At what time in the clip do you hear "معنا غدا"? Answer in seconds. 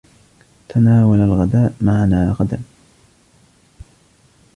1.81-2.61